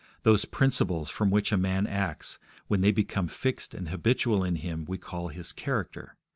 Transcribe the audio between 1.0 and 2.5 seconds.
from which a man acts,